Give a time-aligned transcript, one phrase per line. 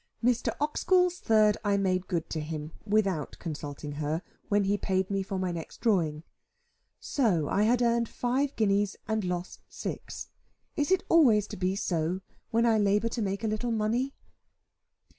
[0.23, 0.49] Mr.
[0.59, 5.37] Oxgall's third I made good to him (without consulting her) when he paid me for
[5.37, 6.23] my next drawing.
[6.99, 10.29] So I had earned five guineas, and lost six.
[10.75, 14.15] Is it always to be so when I labour to make a little money?